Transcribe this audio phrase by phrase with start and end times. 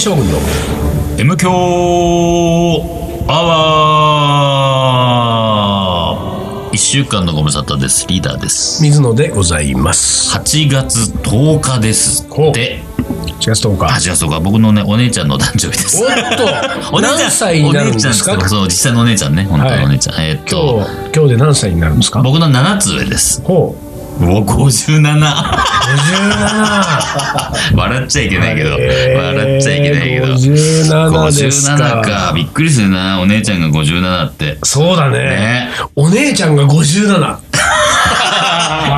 [0.00, 0.38] 井将軍の
[1.18, 1.50] M 強
[3.28, 3.42] ア
[6.16, 8.06] ワー一週間のご無沙汰です。
[8.08, 8.82] リーダーです。
[8.82, 12.80] 水野でございます8月10日ですほうって。
[13.40, 16.02] 4月10日8月10日、僕のね、お姉ちゃんの誕生日です。
[16.02, 16.44] おっと
[16.96, 18.48] お姉ちゃん何歳になるんですか？
[18.48, 19.46] そう、実際のお姉ちゃんね。
[19.50, 20.14] 本当のお姉ちゃん。
[20.20, 22.22] えーっと、今日今日で何歳になるんですか？
[22.22, 23.42] 僕の7つ上です。
[23.44, 25.00] ほううお、57。
[25.00, 30.26] 57笑っちゃいけないけど、えー笑っちゃいけないけど。
[30.34, 32.32] 57ですか57か。
[32.34, 34.58] びっくりするな、お姉ちゃんが57って。
[34.62, 37.49] そうだねねお姉ちゃんが57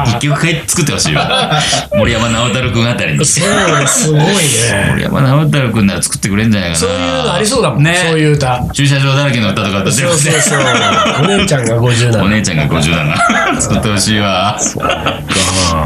[0.07, 1.61] 一曲書いて作ってほしいわ。
[1.95, 3.25] 森山直太朗君あたりに。
[3.25, 4.29] そうだすごいね
[4.91, 6.81] 森山直太朗君なら作ってくれんじゃないかな。
[6.81, 7.97] そういうのありそうだもんね。
[8.09, 10.59] そういう歌駐車場だらけの歌とか歌ってるそうそうそう
[11.25, 13.61] お姉ちゃんがお57姉ちゃんが57。
[13.61, 14.59] 作ってほしいわ。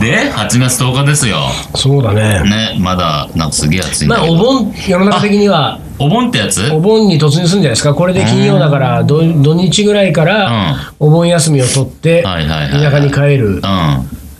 [0.01, 1.49] で、8月10日ですよ。
[1.75, 4.25] そうだねね、まだ、なんかすげえ暑いんまあ。
[4.25, 6.71] お盆世の中的にはお盆ってやつ？
[6.73, 7.95] お盆に突入するんじゃないですか？
[7.95, 13.63] これで金曜だから土土日ぐらいからお盆休みを取って田舎に帰るうん。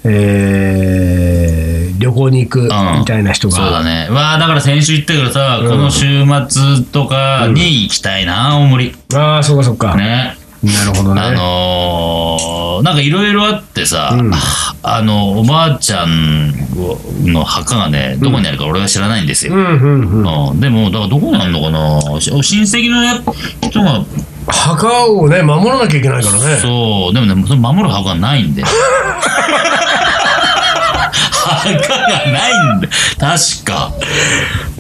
[0.05, 1.67] えー
[1.99, 2.63] 旅行に行く
[2.99, 3.57] みたいな人が。
[3.57, 4.07] そうだね。
[4.11, 8.95] わあ、だから先週言ったけどさ、この週末とかに行きたいな、青森。
[9.15, 9.97] ああそうかそうか
[10.67, 10.93] なね。
[10.93, 14.31] るほどねあのーなんかいろいろあってさ、うん
[14.83, 16.53] あの、おばあちゃん
[17.25, 19.55] の墓がね、どこにあるか俺は知らないんですよ。
[19.55, 19.59] で
[20.69, 23.19] も、だからどこにあるのかなし親戚のや
[23.63, 24.05] 人が、
[24.47, 28.63] 墓をね守らなきゃいけないからねそう、でもね、守る墓がないんで。
[31.33, 31.77] 墓が
[32.31, 33.91] ないんで、確か。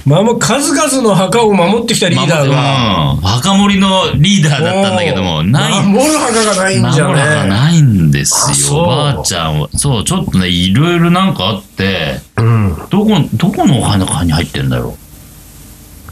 [0.07, 3.12] 守数々の墓を守ってきたリーダーが。
[3.12, 3.21] うん。
[3.21, 5.87] 墓守りのリーダーだったんだけども、ない。
[5.87, 8.79] 守る墓がないんじゃ守る墓ないんですよ。
[8.84, 9.69] おばあちゃんは。
[9.75, 12.77] そう、ちょっとね、いろいろなんかあって、うん。
[12.89, 14.97] どこ、どこのお墓に入ってんだろ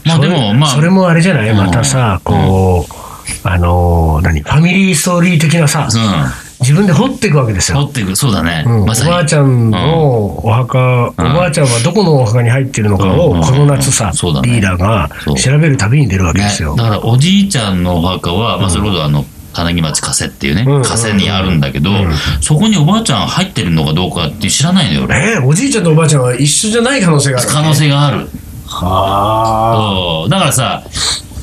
[0.05, 0.07] う。
[0.07, 1.49] まあでも、まあ、それもあれじゃない？
[1.49, 4.41] うんまたさこうあのー何？
[4.41, 5.87] ファミリーストーリー的なさ。
[5.91, 7.75] う自分で掘っていくわけですん。
[7.75, 7.81] よ。
[7.83, 8.63] 掘っていく、そうだね。
[8.65, 8.81] うん。
[8.83, 9.11] おまさに。
[9.11, 13.41] ばあちゃんのお墓、おばあちゃんはどこのお墓に入ってるのかを、うん。
[13.41, 14.49] この夏さ、そうだね。
[14.49, 16.75] リーダーが調べる旅に出るわけですよ。
[16.75, 20.83] ね、だからおじいちゃんのお墓は、まあ、それこそあの金木町加瀬っていうね、うん。
[20.83, 22.13] 加瀬にあるんだけど、ん。
[22.41, 27.49] そこにおばあちゃん入ってるのかどうかって知らないのよえおじいちゃんとおばあちゃんは一緒じゃない可能性がある。
[27.49, 28.29] 可能性がある。
[28.67, 30.29] はそう。
[30.29, 30.83] だからさ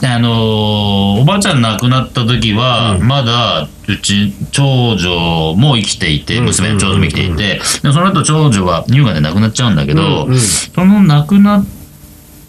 [0.05, 10.33] あのーおばあちゃん亡くなった時は、まだうち長女も生きていて娘の長女も生きていて、でその後長女は乳がんで亡くなっちゃうんだけど、うん。
[10.33, 10.39] うん。
[10.39, 11.65] その亡くなっ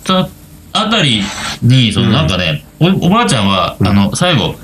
[0.04, 0.30] た
[0.72, 1.22] あたり
[1.62, 4.56] にそのなんかね、おおばあちゃんは、あの最後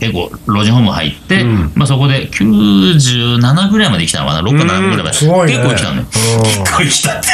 [0.00, 1.72] 結構老人ホーム入って、うん。
[1.74, 5.46] まあ、そこで97ぐらいまで生きたのかな？6か7ぐらいまで、うん。
[5.46, 5.52] ね。
[5.52, 7.28] 結構生きたのよ結構生きたって。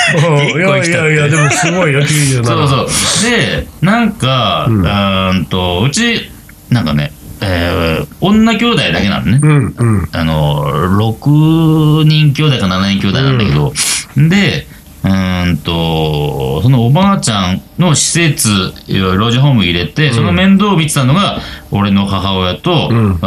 [0.52, 2.44] いやいやいや、でもすごいよ、97。
[2.44, 3.30] そうそう。
[3.30, 5.46] で、なんか、うん。
[5.46, 6.30] と、うち、
[6.70, 9.38] なんかね、えー女兄弟だけなのね。
[9.42, 10.08] うんうん。
[10.12, 10.64] あの、
[10.98, 13.72] 6人兄弟か7人兄弟なんだけど、
[14.16, 14.66] で、
[15.04, 18.48] うーんと、そのおばあちゃんの施設、
[18.88, 23.18] 老人ホーム入れて、その面倒を見てたのが、俺の母親と、うん。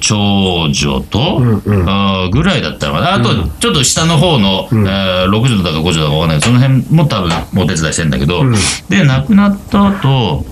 [0.00, 2.30] 長女と、うんうん。
[2.30, 3.14] ぐらいだったのかな。
[3.14, 4.86] あと、ちょっと下の方の、ん。
[4.86, 6.40] えー6女だか5女だかわかんない。
[6.40, 7.32] けど、その辺も多分
[7.62, 8.54] お手伝いしてんだけど、うん。
[8.88, 10.46] で、亡くなった後、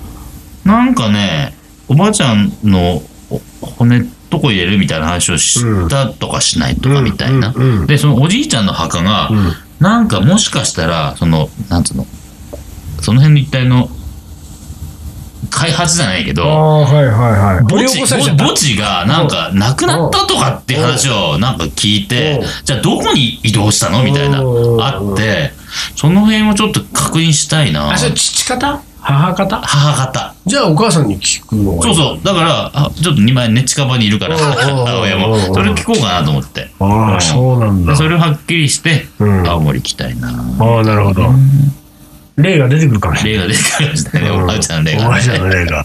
[0.64, 1.54] なんかね、
[1.88, 7.54] おばあちゃんのお骨どこ入れるみたいな話をしたとかしないとかみたいな。
[7.86, 9.52] で、そのおじいちゃんの墓が、うん
[9.82, 12.06] なんかもしかしたら、その、なんつうの、
[13.00, 13.88] その辺の一帯の
[15.50, 17.56] 開発じゃないけあど、あ、はいはいはい。
[17.58, 25.52] 墓地墓地がなんかなくなったとかっていう話をなんか聞いてうん、じゃあどこに移動したのみたいな、うんあって、
[25.96, 27.98] その辺をちょっと確認したいなあ、。
[27.98, 28.82] それ父方？
[29.00, 29.60] 母方？
[29.60, 30.34] 母方。
[30.46, 32.24] じゃあお母さんに聞くのそうそう。
[32.24, 35.36] だから、あちょっと2枚ね、近場にいるから、うんうんうんうん母親も。
[35.54, 36.70] それ聞こうかなと思って。
[36.78, 37.96] ああ、そうなんだで。
[37.96, 40.28] それをはっきりして、うん青森行きたいな。
[40.28, 41.30] ああ、なるほど。
[42.36, 43.48] 霊が出てくるかもしれない。
[43.48, 45.84] 例が出ておばあちゃんのおばあちゃんのが。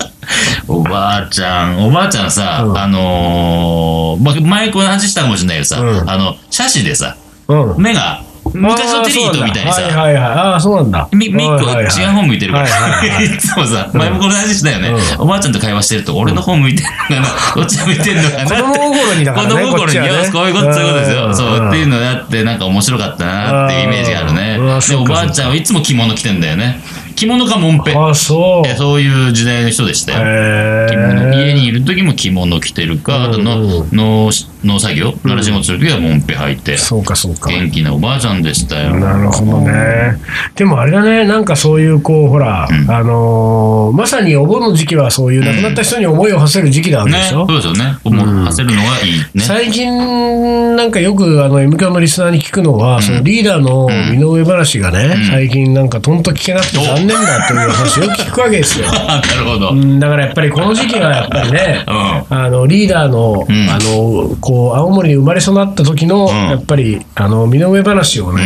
[0.68, 7.16] おばあちゃん、おばあちゃんさ、うんあのーま前この話したかもしれないけどさ、うんあの、写真でさ、
[7.48, 7.82] うん。
[7.82, 8.24] 目が、
[8.54, 10.24] 昔のテリーとみたいにさ、はいはいはい。
[10.24, 11.10] ああ、そうなんだ。
[11.12, 12.66] み、みっこは違う方向いてるから。
[12.66, 14.90] はいはいはいいつもさ、前もこの話したよね。
[14.90, 18.46] うおばあちゃんと会話してると、俺の方向いてるのかな、こっち向いてるのかな？
[18.46, 18.56] って。
[18.56, 21.28] 子供心にだからね子供心に、よしこういうこと、そういうことですよ。
[21.28, 24.80] うんそう、っていうのがあって、なんか面白かったなっていうイメージがあるねうん。
[24.80, 26.82] で、おばあちゃんはいつも着物着てんだよね。
[27.18, 27.94] 着物かもんぺ。
[27.96, 28.68] あ、そう。
[28.68, 30.20] えそういう時代の人でしたよ。
[30.24, 31.54] へ着物家え。
[31.56, 34.30] にいる時も着物着てるか、あとのうんうん農
[34.64, 37.50] 農作業、奈良仕事する時はもんぺ履いて、そうか、そうか。
[37.50, 38.96] 元気なおばあちゃんでしたよ。
[38.96, 40.18] なるほどね。
[40.56, 47.98] でもあれだね、なんかそういう、こう、ほら、うんあのーまさにお盆の時期はそういう亡くなった人に思いを馳せる時期なわけでね、しょ、そうですよね。
[48.04, 49.44] 思わせるのがいいね。
[49.44, 58.86] 最近、なんかよくあの M 響のリスナーに聞くのは、そのリーダーの身の上話がね、最近なんかとんと聞けなくて残念だという話を聞くわけですよ。
[58.92, 59.70] なるほど。
[59.70, 61.90] ううんんだからやっぱりこの時期はやっぱりね、ん。
[62.34, 68.44] あのリーダーの,、んあのこう青森に生まれ育った時の、んやっぱりあの身の上話をね、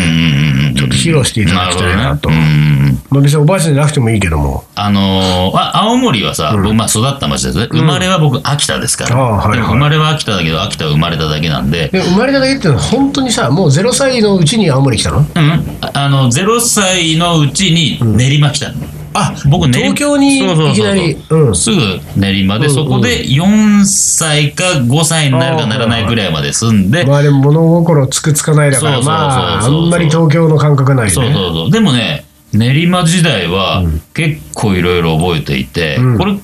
[0.76, 2.30] ちょっと披露していただきたいなと。
[2.30, 4.64] るほどねうんまあ別におばあちゃんじゃなくてもいいけども。
[4.76, 7.68] あのーあ青森はさ、僕まあ育った町ですね。
[7.72, 9.16] 生まれは僕秋田ですから。
[9.16, 15.20] はいはい生まれは秋田だけど、秋田は生まれただけなんで、で生まれただけっていうのは本当にさ、もう0歳のうちに青森来たの？
[15.20, 18.76] うん、ああの0歳のうちに練馬来たの、
[19.14, 21.56] あ僕練東京にいきなりうん。
[21.56, 31.12] すぐ練馬で、うんそこで4歳か5歳になるかならないぐらいまで住んで、まあでも物心つくつかないだから、そうそうそうそうまあ、あんまり東京の感覚ないね。
[31.12, 31.72] そうそうそう。
[31.72, 33.84] でもね練馬時代は
[34.14, 36.18] 結構いろいろ覚えていて、うん。
[36.18, 36.38] これ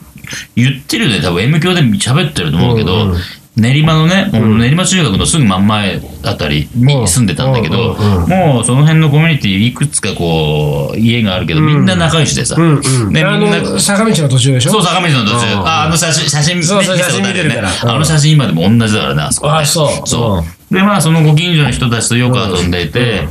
[0.55, 1.21] 言ってるよね。
[1.21, 3.13] 多分 M 教で喋ってると思うけど、
[3.57, 7.95] 練馬のね、もう練馬中学のすぐ真ん前あたりに住んでたんだけど、
[8.27, 12.77] もうその辺のコミュニティいくつかこう家があるけど、みんな仲良しでさ、うんうん。
[12.77, 14.71] あねみんなの、坂道の途中でしょ？
[14.73, 15.53] そう、坂道の途中。
[15.53, 17.69] うんあ、あの写真、写真、そうそう写真見てるから。
[17.69, 17.89] うん。
[17.89, 19.53] あの写真今でも同じだからね、あそこね。
[19.53, 20.07] あそう。
[20.07, 20.73] そう。
[20.73, 23.27] で、まあ、そのご近所の人たちとよく遊んでいて、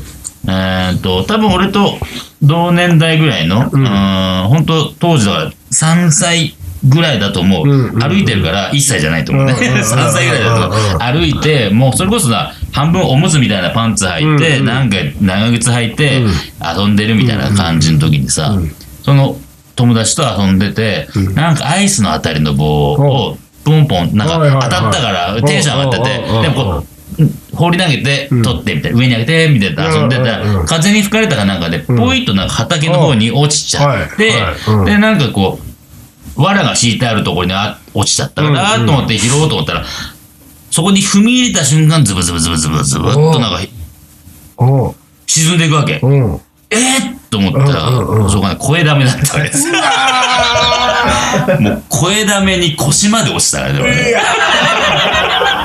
[0.48, 1.98] えーっと、多分俺と
[2.42, 6.56] 同年代ぐらいの、うん、本当当時だから3歳
[6.88, 7.68] ぐらいだと思う。
[7.68, 9.52] うんうん歩いてるから1歳じゃないと思うね。
[9.52, 16.32] うんうんうんうん3歳ぐらいだと歩いて、もうそれこそな、半分おむつみたいなパンツ履いて、うんうんなんか長靴履いて、うん。
[16.82, 18.56] 遊んでるみたいな感じの時にさ、
[19.02, 19.38] その
[19.76, 26.96] 友達と遊んでて、なんかアイスのあたりの棒をポンポン、なんか当たったからテンション上がってて、でもこう、
[27.56, 29.66] 放り投げて、取ってみたいな、上に上げて、みた。
[29.66, 34.32] いな遊んでたら、風に吹かれたかなんかで、ポイッとなんか畑の方に落ちちゃって
[34.84, 35.65] で、なんかこう、
[36.36, 39.84] 藁が敷いてあるところにあ落ちちゃったから、うんうんと思って拾おうと思ったら、
[40.70, 43.60] そこに踏み入れた瞬間、ズブズブズブズブズブっとなんか
[45.26, 46.00] 沈んでいくわけ。
[46.02, 46.40] うん。
[46.68, 47.90] えー、と思ったら、
[48.28, 49.74] そこがね、声だめだったわけですよ。
[51.60, 54.14] もう声だめに腰まで落ちたからね、俺ね。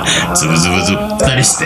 [0.35, 1.65] ズブズブズブ、二人して。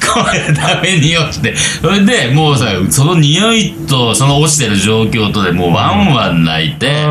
[0.00, 1.54] 声だめに落ちて。
[1.56, 7.06] それで、もうさ、その匂いと、その落ちてる状況とでもうワンワン泣いて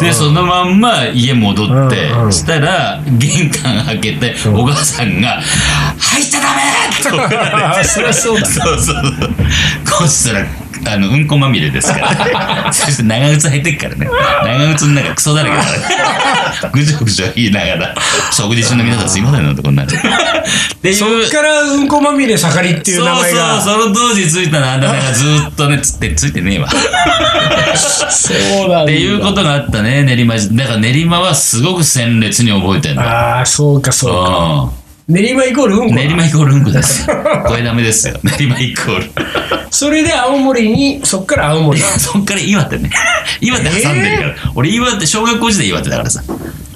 [0.00, 5.40] で、そのまんま家戻ってしたら、玄関開けて、お母さんが、
[5.98, 7.88] 入っちゃダメって怒られて。
[7.88, 8.94] そりゃそうだそうそうそう。
[9.98, 10.46] こうしたら、
[10.86, 12.72] あの、うんこまみれですから。
[12.72, 14.08] そして長靴履いてっからね。
[14.44, 15.84] 長靴の中クソだらけだからね。
[16.72, 17.94] ぐじょぐじょ言いながら、
[18.32, 19.96] 食事中の皆さんすいませんなんてこんなんで。
[19.96, 20.00] っ
[20.82, 20.94] ていう。
[20.94, 23.60] そっからうんこまみれ盛りっていう名前が。
[23.62, 26.68] そうそう、その当時ついたのあんたなんかずーっとね、つってついてねえわ。
[28.10, 28.34] そ
[28.66, 28.82] うなんだ。
[28.84, 30.34] っていうことがあったね、練馬。
[30.36, 33.02] だから練馬はすごく鮮烈に覚えてんだ。
[33.02, 34.72] ああ、そうか、そうか。
[34.76, 34.79] う
[35.10, 35.88] 練馬イコールうんん。
[35.90, 35.94] こ。
[35.96, 37.16] 練馬イコールうんこですよ。
[37.46, 38.18] これダメですよ。
[38.22, 39.10] 練馬イコール。
[39.70, 41.80] それで青森に、そっから青森。
[41.98, 42.90] そっから岩手ね。
[43.40, 44.34] 岩手挟んでるから。
[44.54, 46.22] 俺岩手、小学校時代岩手だからさ。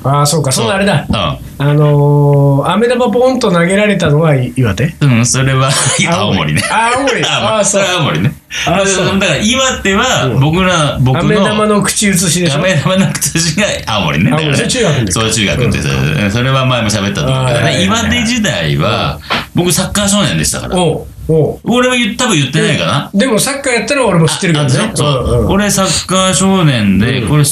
[0.04, 1.06] ああ、そうか、そうあれだ。
[1.08, 1.38] うあ
[1.72, 4.86] のー、飴玉ポンと投げられたのは岩手？
[4.86, 4.94] ん。
[5.18, 5.70] うん、それは
[6.12, 6.62] 青森ね。
[6.70, 7.24] あ青森。
[7.24, 7.88] あ、ああ、まあ、そそうれ。
[7.88, 8.32] は青森ね。
[8.66, 12.58] あそうだから岩手は僕ら、僕飴玉の、の口移しでしょ？
[12.60, 14.30] 飴玉の口が青森ね。
[14.30, 15.88] だからね中学の時そう、中学ってさ
[16.30, 17.60] それは前も喋ったと思うけどね。
[17.60, 19.18] あーはいはいはい岩手時代は、
[19.54, 20.76] 僕サッカー少年でしたから。
[20.76, 23.10] おうおう俺は言多分言ってないかな。
[23.14, 24.90] でもサッカーやったら俺も知ってるけどね。
[24.94, 27.44] そう、んんこれサッカー少年で、これ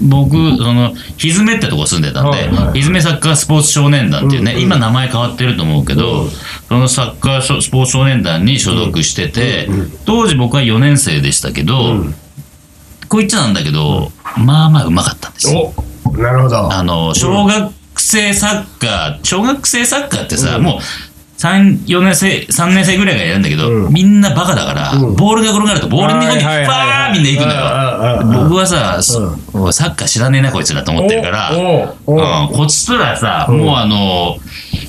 [0.00, 6.28] 僕そのひずめってとこ住んでたんで、ひずめサッカースポーツ少年団っていうね、今名前変わってると思うけど、
[6.68, 9.68] そのサッカー少スポーツ少年団に所属してて、
[10.04, 12.04] 当時僕は4年生でしたけど、
[13.08, 15.72] こう言っちゃなんだけど、まあまあうまかったんですよ。
[16.04, 16.72] おなるほど。
[16.72, 20.80] あの、小学生サッカー、小学生サッカーってさ、もう、
[21.44, 23.92] 3、4年生、3年生ぐらいがやるんだけど、うん。
[23.92, 25.14] みんなバカだから、うん。
[25.14, 27.08] ボールが転がると、ボールの方に、フはいはいはいはい。
[27.08, 28.48] ァーみんな行くんうんうんうん。
[28.48, 32.20] 僕はさ、そサッカー知らねえな、こいつらと思ってるから、おうおう。
[32.20, 32.56] おううん。
[32.56, 34.38] こっちとらさ、もうあの、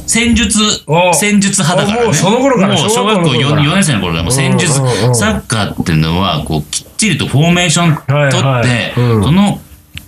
[0.08, 2.06] 戦術お、戦術派だからね。
[2.06, 8.94] もうその頃からもう小学校小学校の 4, 頃から年生の頃からもう戦術うんうんうん、サッカーっていうのは、こう、きっちりとフォーメーション取って、はいはい。
[8.96, 9.24] うん。
[9.24, 9.60] その、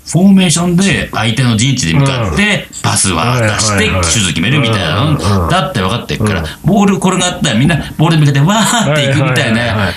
[0.08, 9.92] フォーメーションで相手の陣地で向かって、パスは出して、はいはいはいシュート決めるみたいなの、だって分かってるから、ボール転がったらみんなボールに向かってわーっていくみたいな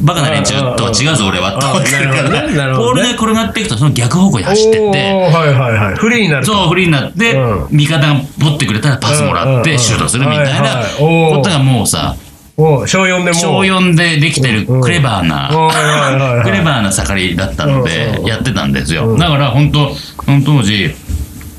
[0.00, 5.94] バカな連中とは違うぞ俺はって思ってるから、ボールで転がっていくとその逆方向に走ってって、おーはいはいはい。
[5.96, 6.52] フリーになると。
[6.52, 7.76] そう、フリーになって、うん。
[7.76, 12.14] 味方が持ってくれたらパスもらってシュートするみたいなことがもうさ、
[12.56, 13.30] 小4でも。
[13.30, 13.34] う。
[13.34, 19.16] 小4でできてるクレバーな、クレバーな盛りだったのうんでうん、やってたんですよ。
[19.16, 20.94] だから本当、その当時、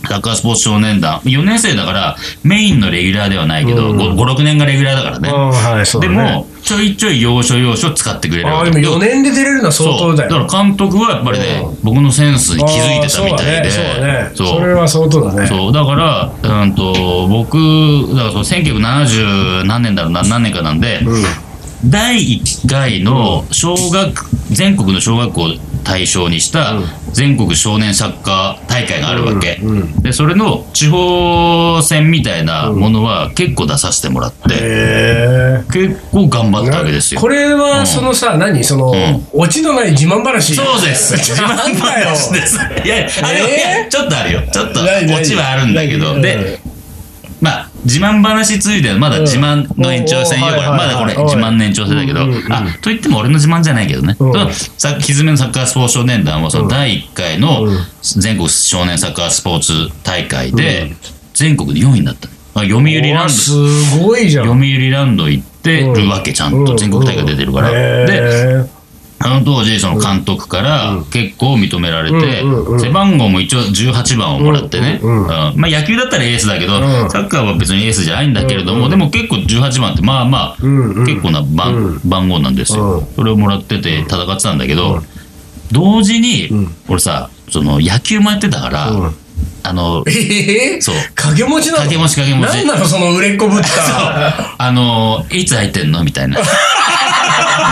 [0.08, 5.30] サッカースポーツ少年団、4年生だから、メインのレギュラーではないけど、うん5、6年がレギュラーだからうん、ね。
[5.32, 6.02] はい。
[6.02, 10.48] でも、ちょいちょい要所要所使ってくれるああ、でも4年で出れるのは相当だよ。
[10.48, 13.72] から監督はやっぱりねう、僕のセンスに気づいてたみたいで。
[13.72, 14.32] そうだね。
[14.34, 14.48] そう。
[14.48, 15.48] それは相当だね。
[15.48, 17.58] そう、だから、うんと、僕、
[18.14, 21.02] だからその1970何年だろうな、何年かなんで、
[21.86, 25.48] 第1回の小学、全国の小学校を
[25.88, 26.74] 対象にした
[27.14, 29.58] 全国少年サッカー大会があるわけ。
[29.64, 37.22] うんうんで、それの地方戦みたいなものは結構出させてもらって、へ結構頑張ったわけですよ。
[37.22, 38.64] これは、そのさ、何？
[38.64, 38.94] その、
[39.34, 40.56] オチのない自慢話？
[40.56, 41.18] そうです。
[41.18, 41.48] 自慢。
[41.48, 42.58] 話です。
[42.84, 43.82] いや、あれ、えー？
[43.82, 44.42] いやちょっとあるよ。
[44.52, 46.14] ちょっと、オチはあるんだけど。
[46.14, 46.60] 何で、
[47.40, 50.68] まあ、自慢話ついてはまだ自慢の延長戦よ、うんこれ。
[50.68, 52.20] まだこれ、自慢の延長戦だけど。
[52.50, 54.16] あ、と言っても俺の自慢じゃないけどね。
[54.78, 57.78] さひずめのサッカースポーツ少年団は、その第1回のうん。
[58.02, 60.96] 全国少年サッカースポーツ大会で、
[61.34, 62.30] 全国で4位になった。
[62.62, 63.52] 読売ランド、す
[64.00, 64.46] ごいじゃん。
[64.46, 66.76] 読売ランド行ってるわけ、ちゃんと。
[66.76, 67.70] 全国大会出てるから。
[67.72, 68.77] で、へ
[69.20, 72.44] あの当時、その監督から結構認められて
[72.80, 77.10] 背番号も一応18番をもらってね、まあ野球だったらエースだけど、ん。
[77.10, 83.08] サッカーは別にエースじゃないんだけれども、でも結構18番ってまあまあ、結構な番番号なんですうよん。
[83.16, 85.02] それをもらってて戦ってたんだけど、
[85.72, 86.50] 同時に、
[86.88, 89.16] 俺さ、その野球もやってたからうん、
[89.64, 90.96] あの、ええそう。
[91.16, 91.84] 掛け持ちなの？
[91.84, 92.86] 掛け持ち掛け持ち何なの？
[92.86, 94.56] その売れっ子ぶった。
[94.58, 96.04] あの、いつ入ってんの？
[96.04, 96.40] みたいな。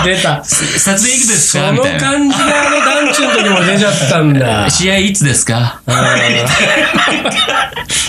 [0.03, 0.43] 出た。
[0.43, 1.72] 撮影いくですそのか？
[1.74, 2.00] みたいな。
[2.01, 4.69] 感じがあの団地の時も出ちゃったんだ。
[4.69, 5.79] 試合いつですか？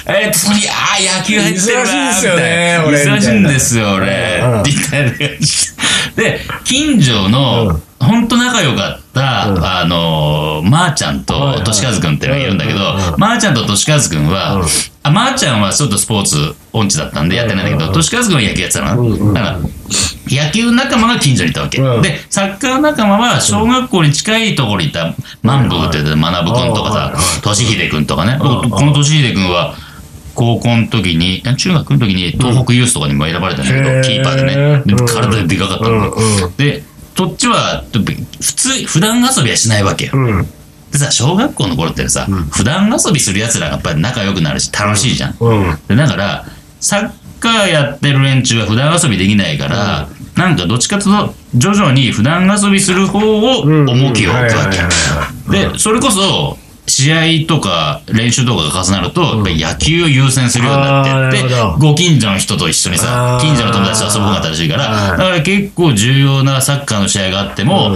[0.09, 0.73] えっと、そこに、あ
[1.17, 4.41] あ、野球入ってるわ忙しいんですよね俺忙しいんですよ、俺。
[4.41, 4.63] うん。
[4.63, 5.11] みたいな。
[5.11, 5.76] 感じ
[6.17, 14.27] で、近所の、ほんと仲良かった、あの、まーちゃんと、としかずくんっていうのがいるんだけどうんうんうん、まーちゃんととしかずくん。
[14.29, 14.63] は、
[15.03, 19.33] あ、まーちゃんはちょっとスポーツ音痴だったんでやってないんだけど、としかずくんは野球やってたの。
[19.33, 19.59] だから、
[20.29, 21.81] 野球仲間が近所にいたわけ。
[21.81, 22.03] うん。
[22.03, 28.37] で、サッカー仲間は小学校に近いところにいた、万福って言ってた学くんとかさ、としひでくんとかね。
[28.41, 29.75] 僕このとしひでくんは、
[30.37, 34.83] 高校の時に、中学の時に東北ユースとかにも選ばれたんだけど、へーキーパーでね。
[34.87, 36.85] でうん体ででかかったのうんうんで、
[37.17, 40.13] そっちは、普通、普段遊びはしないわけよ。
[40.15, 40.47] うん。
[40.93, 45.37] でさ、小学校の頃ってさ、普段遊びする奴らがやっぱり仲良くなるし楽しいじゃん。
[45.41, 45.79] うん。
[45.89, 46.45] でだから
[46.81, 54.79] サッカーやってる連中は普段遊びできないから、なんかどっちかというと徐々に普段遊びする方を重きを置くわけ
[55.51, 56.59] でそれこそ
[56.97, 65.11] 試合とか練習とかが重なると、やっぱり野球を優先するようになってって、ご近所の人と一緒にさ近所の友達と遊ぼうがったらしいからはい。
[65.11, 67.91] だから結構重要なサッカーの試合があっても、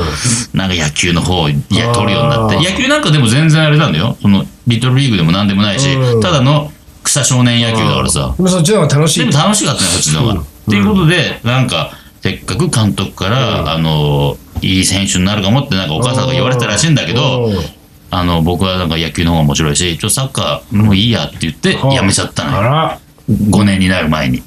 [0.52, 4.18] なんか野球の方をいや取るようになって野球なんかでも全然あれなんだよ。
[4.20, 6.20] そのリトルリーグでもなんでもないし、うん。
[6.20, 6.70] ただの
[7.02, 9.20] 草少年野球だからさ、でもそっちの方が楽しい。
[9.20, 9.32] でも。
[9.32, 10.40] 楽しかったね、そっちの方が。
[10.40, 17.79] っていうことで、なんか、せっかく監督から、あの、いい選手になるかもって、なんかお母さんが言われてたらしいんだけど、うん
[18.10, 22.58] あの、僕はなんか野球の方が面白いし、ちょっとサッカーもういいやって言って、やめちゃったのよ。
[22.58, 22.98] あら。
[23.28, 24.42] 5年になる前に。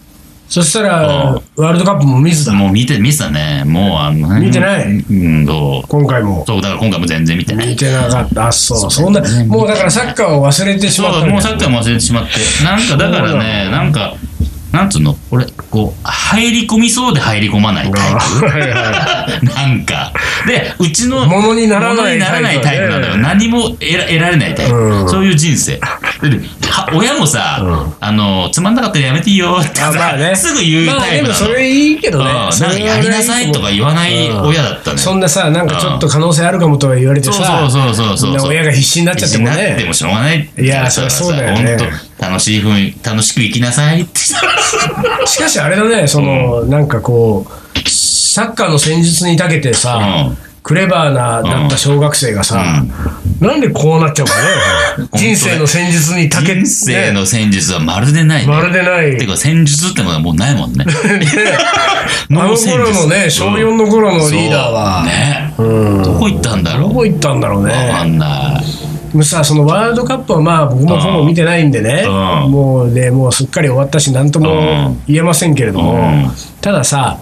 [0.49, 2.53] そしたらうん、ワールドカップも見ずだ。
[2.53, 3.63] もう見て、見てたね。
[3.65, 4.83] もうあの、見てない？
[4.85, 5.87] うん、そう？
[5.87, 6.43] 今回も。
[6.45, 7.75] そう、だから今回も全然見てない見。
[7.75, 8.47] てなかった。
[8.49, 8.91] あ、そう。
[8.91, 12.63] そんな、もうだからサッカーを忘れてしまったそう、んだもうサッカーも忘れてしまって。
[12.63, 14.15] なんか、だからね、なんか、
[14.73, 15.15] なんつうの？
[15.29, 18.45] 俺、こう、入り込みそうで入り込まないタイプ。
[18.45, 20.11] はいはなんか。
[20.47, 23.17] で、うちの、ものにならないものにならないタイプなんだよ。
[23.17, 24.75] 何も得ら得られないタイプ。
[24.75, 25.73] うんそういう人生。
[25.77, 25.81] で
[26.69, 31.39] は親もさ、うんあの、つまんなかったらやめていいよってさ、あまあねすぐ言うまあでタイプなの。
[31.39, 32.35] もそれいいけどねうん。
[32.35, 34.97] なんかやりなさいとか言わない親だったね。
[34.97, 39.87] そんなさ、なんかちょっと可能性あるかもとか言われてそうさ、そうそうそうそうみんな親が必死になっちゃっても必死になってね。
[39.87, 40.49] もしょうがない。
[40.57, 44.19] いやそりゃそうだよね本当楽しいふうに、楽しく生きなさいって。
[44.19, 44.33] し
[45.37, 52.85] かしあれだね、その、なんかこう、サッカーの戦術に長けてさ、うんクレバーなだった小学生がさ、
[53.41, 54.33] なんでこうなっちゃうか
[55.03, 55.09] ね？
[55.19, 58.47] 人生の戦術に長けて、人生の戦術はまるでないね。
[58.47, 59.17] まるでない。
[59.17, 60.85] てか戦術ってものはもうないもんね。
[62.31, 65.53] あの頃のね、小4の頃のリーダーは、ね。
[65.57, 65.63] う
[65.99, 68.11] んどこ行ったんだろうどこ行ったんだろうわかね。
[68.11, 68.62] んない。
[69.13, 72.09] もうさ、そのワールドカップはまあ僕もほぼ見てないんでね、う
[72.47, 72.51] ん。
[72.51, 76.31] もうね、もうすっかり終わったし、なんとも言えませんけれども、うん。
[76.61, 77.19] たださ、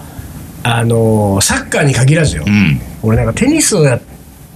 [0.64, 2.80] あのーサッカーに限らずよ、うん。
[3.04, 4.02] 俺なんかテニスをやっ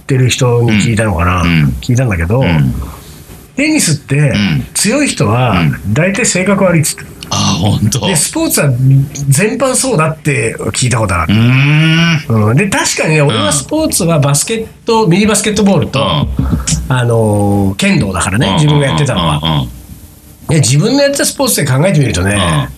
[0.06, 1.64] てる人に聞いたのかな、うん。
[1.80, 2.74] 聞いたんだけど、ん。
[3.56, 4.66] テニスってん。
[4.72, 5.56] 強い人は
[5.92, 7.06] 大体性格悪いっつってる。
[7.08, 7.15] あ、
[7.56, 8.06] 本当。
[8.06, 8.70] で、スポーツは
[9.28, 11.34] 全般そうだって聞いたことある。
[11.34, 12.50] うーん。
[12.50, 16.06] うん、で確かにね、俺はスポーツはバスケット、ミニバスケットボールと、うん
[16.88, 19.66] あのー剣道だからね、自分がやってたのは。
[20.48, 22.68] 自分のやってたスポーツで考えてみるとね、ん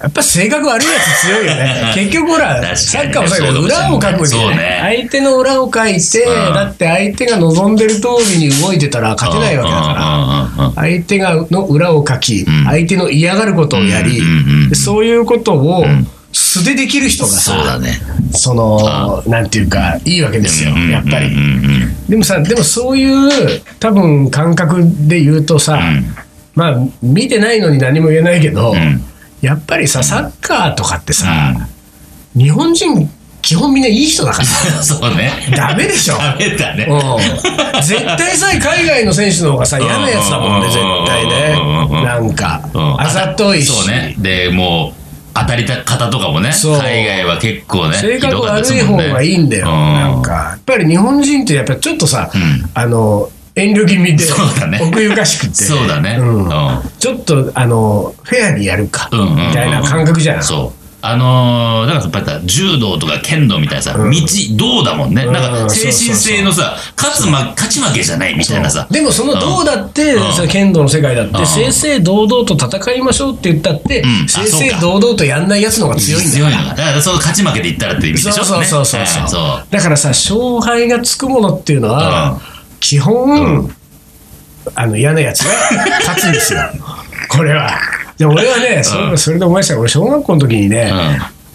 [0.00, 1.90] やっぱ性格悪いやつ強いよね。
[1.94, 4.56] 結局ほら、サッカーもそうだけど、裏を書くわけそうね。
[4.56, 4.78] ね。
[4.80, 6.54] 相手の裏を書いて、うん。
[6.54, 10.72] だって相手が望んでる通りに動いてたら勝てないわけだから。
[10.76, 12.64] 相手がの裏を書き、ん。
[12.64, 14.22] 相手の嫌がることをやり、
[14.74, 15.84] そういうことを
[16.32, 17.80] 素でできる人がさ、
[18.32, 21.30] その、なんていうか、いいわけですよ、やっぱり。
[22.08, 25.80] でもさ、でもそういう多分感覚で言うとさ、
[26.54, 29.02] まあ、見てないのに何も言えないけど、ん
[29.40, 31.54] やっぱりさ、サッカーとかってさ、
[32.36, 34.44] 日本人、基本みんないい人だから
[34.82, 35.32] そうね。
[35.56, 36.18] ダメでしょ。
[36.18, 36.86] ダメだね。
[36.88, 42.04] うん絶対さ、海外の選手の方がさ、嫌なやつだもんね、絶対ね。
[42.04, 43.72] なんかう、んあざといし。
[43.72, 44.14] そうね。
[44.18, 44.98] で、もう、
[45.34, 50.32] 当たりた方とかもね、海外は結構ね、性格悪い方がいいんだよ、うんなんか。
[50.32, 52.30] やっぱり日本人ってやっぱりちょっとさ、ん
[52.74, 55.54] あの、遠慮気味でそうだね奥ゆかしくて。
[55.54, 56.16] そうだね。
[56.18, 56.48] うんうん
[56.98, 59.18] ちょっと、あの、フェアにやるか、み
[59.52, 60.42] たいな感覚じゃん。
[60.42, 60.78] そう。
[61.00, 64.10] あのー、だからやっぱり柔道とか剣道みたいなさ、道、
[64.56, 65.24] 道だもんね。
[65.24, 68.88] うんなんか精神性のさ、勝つま、勝ち負けじゃないみたいなさ。
[68.90, 76.68] でもそのどうだって、うん剣道の世界だって、うん正々堂々と戦いましょうって言ったって、正々堂々とやんないやつの方が強いんだ強いのから。
[76.70, 76.74] が。
[76.74, 79.66] だからその勝ち負けで言ったらって意味でしょそうそうそう、そう。
[79.70, 82.40] だからさ勝敗がつくものっていうのは、
[82.78, 82.80] うん。
[82.80, 83.70] 基本、
[84.74, 85.50] あの嫌なやつが
[86.00, 86.60] 勝つんですよ。
[87.28, 87.70] これは。
[88.16, 89.80] で俺はね、それそれで思いましたよ。
[89.80, 90.92] 俺小学校の時にね、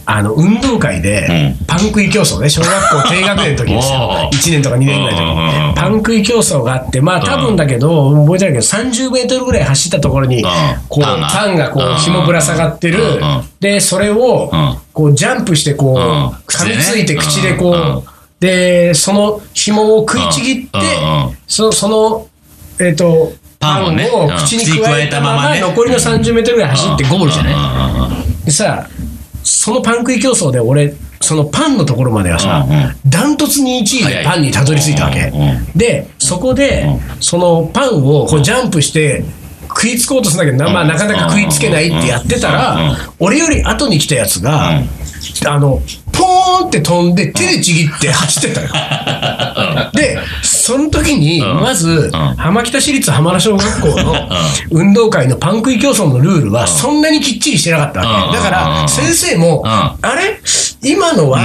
[0.05, 2.49] あの運動会でうパン食い競争ね。
[2.49, 3.99] 小学校低学年の時ですよ。
[3.99, 10.43] おー1年とか2年ぐらいの時うんうんうんにパン食い競争があってまあ多分だけど覚えてないけど30メートルぐらい走ったところに
[10.89, 11.69] こうパンが。
[11.69, 11.95] こうん。
[11.95, 13.01] う紐ぶら下がってる。
[13.01, 13.43] うんうん。
[13.59, 14.77] でそれをうん。
[14.93, 16.01] こうジャンプしてこうん。
[16.27, 18.12] う噛みついて口でこう
[18.43, 22.27] でその紐を食いちぎってうんうんそその
[22.85, 27.51] えっとパンを口に加えたまま残りの30メートルぐらい走ってゴールじゃな
[28.43, 28.45] い？
[28.45, 28.89] でさ
[29.45, 32.67] そのパン食い競争で俺そのパンのところまではさ
[33.07, 35.31] ダントツに1位でパンにたどり着いたわけ。
[35.73, 36.85] でそこで
[37.21, 39.23] そのパンをこうジャンプして
[39.69, 44.81] 食いつこうとするんだけどな,、まあ、なかなか食いつけないってやってたら俺より後に来たやつが
[45.47, 45.81] あの
[46.11, 49.91] ポーンって飛んで手でちぎって走ってったよ。
[49.93, 51.61] でその時にうん。
[51.61, 52.11] まずん。
[52.11, 54.15] 浜北市立浜田小学校の
[54.71, 58.37] 運動会のパン食い競争のルールはそんなにきっちりしてなかったわけ。
[58.37, 59.69] だから先生もうん。
[59.69, 60.39] あれ？
[60.81, 61.39] 今のは、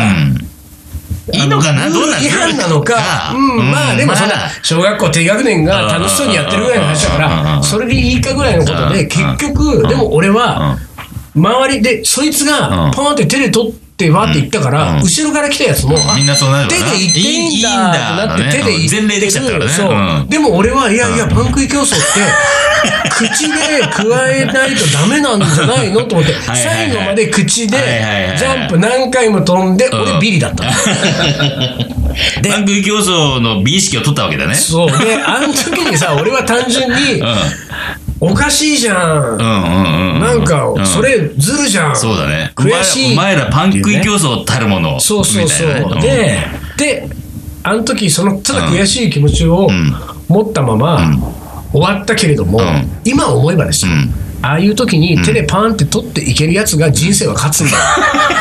[1.33, 7.21] いいのかなどうなん違反なのか、うん、まあでもそんなまあ小学校低学年が楽しそうにやってるぐらいの話だかうん。
[7.21, 9.09] ら、それでいいかぐらいのことで、うん。
[9.09, 10.79] 結局、でも俺は、
[11.39, 12.49] 周りで、そいつうん。
[12.49, 15.03] がポンって手で取ってわーって言ったから、うん。
[15.03, 19.71] 後ろから来たやつも、あみんなそうなる手で言っていいんだってなって、手で言ってる前例できちゃったからね。
[19.71, 19.93] そう。
[19.93, 20.29] うん。
[20.29, 22.05] でも俺は、いやいや、パン食い競争って、
[23.11, 23.55] 口で
[23.91, 27.77] 加えないとダメなんじゃないのと思って、 最後まで口で
[28.39, 30.03] ジャンプ何回も飛んで、うん。
[30.03, 30.71] 俺ビリだったの。
[32.43, 34.55] で、番組競争の美意識を取ったわけだね。
[34.55, 34.99] そう。
[34.99, 37.23] で、あの時にさ、俺は単純に、
[38.21, 39.23] おかしいじゃん。
[39.23, 40.21] うんうんうんうん。
[40.21, 41.97] なんかう、んそれずるじゃん。
[41.97, 42.53] そうだね。
[42.57, 44.99] 悔しいお前らパン食い競争たるもの。
[45.01, 46.01] そうそうそう。
[46.01, 46.39] で、
[46.77, 47.09] で、
[47.63, 49.95] あの時、その、ただ悔しい気持ちをん
[50.29, 51.01] 持ったまま、
[51.73, 53.93] 終わったけれども、ん今思えばですよ。
[53.93, 57.73] うんああいう時に手でパンって取っていけるやつが人生は勝つんだ。
[57.73, 57.79] よ。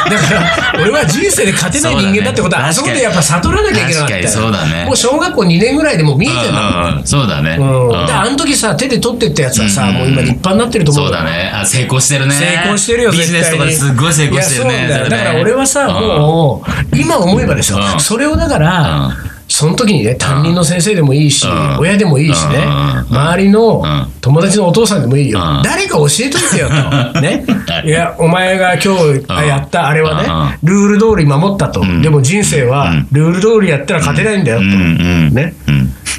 [0.09, 0.33] だか
[0.77, 4.85] ら、俺は人生で勝てない人間だってことは、あそこでやっぱ悟らなきゃいけなかったそうだね。
[4.85, 6.89] もう小学校2年ぐらいでもう見えてんだ。
[6.89, 7.57] うんうんそうだね。
[7.59, 7.89] うん。
[7.89, 8.05] うん。
[8.05, 11.09] で、あの時さ、手で取ってったやつはさ、うんもう今立派になってると思うよ。
[11.09, 11.51] そうだね。
[11.53, 12.35] あ、成功してるね。
[12.35, 14.87] 成功してるよ、ビジネスとかですっごい成功してるね。
[15.09, 17.99] だから俺はさ、もう、今思えばですよ、うん。
[17.99, 19.11] それをだから、
[19.57, 21.77] その時にね、担任の先生でもいいし、うん。
[21.79, 23.17] 親でもいいしね、うん。
[23.17, 24.11] 周りのん。
[24.21, 25.63] 友達のお父さんでもいいよ、うん。
[25.63, 27.21] 誰か教えといてよと。
[27.21, 27.43] ね。
[27.83, 27.89] い。
[27.89, 31.81] や、お前が今日やったあれはね、ルール通り守ったと。
[32.03, 34.65] でも人生は、ルール通りやったら勝てないんだよと。
[34.65, 35.55] ね。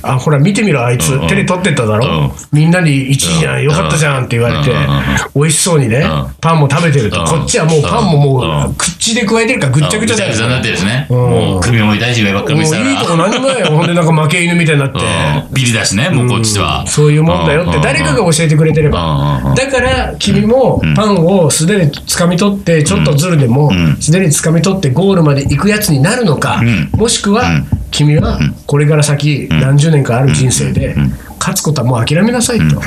[0.02, 2.32] うんあほら見てみろあいつ、手で取ってっただろ、うん。
[2.52, 4.74] みんなに1位じゃん、よかったじゃんって言われて、
[5.34, 6.34] 美味しそうにね、ん。
[6.40, 7.26] パンも食べてると、うん。
[7.26, 8.74] こっちはもうパンももう、うん。
[8.74, 11.06] 口で加えてるからぐっちゃぐちゃだよ、ぐちゃぐちゃになってるしね。
[11.10, 11.16] うん。
[11.18, 12.90] もう首も痛いし、上ばっかりもう見せたら。
[12.90, 15.54] いいとこ何もないよほんでなんか負け犬みたいになって、うん。
[15.54, 16.86] ビリだしね、もうこっちは。
[16.86, 19.54] そういうもんだよって誰かが教えてくれてれば。
[19.56, 23.96] だから君もパンを素手で掴み取って、ちょっとずるでもん。
[24.00, 27.44] 素手で掴み取ってゴールまで行くやつになるのかん、もしくは
[27.90, 30.94] 君はこれから先何十年かある人生で
[31.38, 32.80] 勝つことはもう諦めなさいと。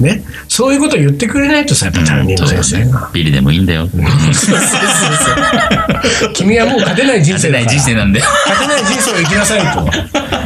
[0.00, 0.22] ね。
[0.48, 3.10] そういうことを言ってくれないとさ、やっぱ担任の先生が。
[3.12, 3.88] ビリでもいいんだよ。
[6.34, 7.60] 君はもう勝てない人生だ。
[7.60, 8.26] 勝てない人生なんだよ。
[8.46, 9.60] 勝てない人生を生きなさい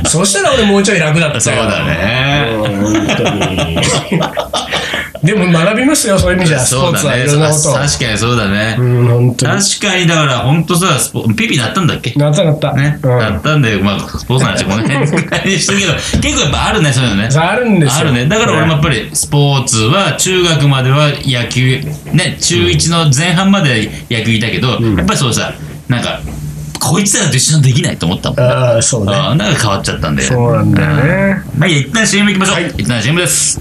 [0.02, 0.08] と。
[0.08, 2.46] そしたら俺もうちょい楽だったよそうだね。
[2.58, 3.78] 本当に。
[5.22, 7.22] でも学びますよ、そういう意味じゃ、スポーツはそうだね。
[7.24, 7.74] いろんなことを。
[7.74, 8.76] 確かにそうだね。
[8.78, 9.52] うん、本当に。
[9.62, 12.12] 確かに、だから、本当さ、スポピピなったんだっけ？
[12.18, 12.72] なったなった。
[12.74, 12.98] ね。
[13.02, 15.06] うんなったんで、まあ、スポーツの話この辺に
[15.60, 17.28] してるけど、 結構やっぱあるね、そういうのね。
[17.34, 18.00] あるんですよ。
[18.00, 18.26] あるね。
[18.26, 21.80] だから俺もやっぱりスポーツは中学までは野球、
[22.12, 25.52] ね、中1の前半まで野球いたけど、やっぱりそうさ、
[25.88, 26.20] なんか、
[26.80, 28.44] こいつらと一緒にできないと思ったもんね。
[28.44, 29.14] ああ、そうね。
[29.14, 30.22] ああ、なんか変わっちゃったんで。
[30.24, 31.36] そうなんだよね。
[31.56, 32.74] まあ一旦 CM 行きましょう。
[32.76, 33.60] 一旦 CM です。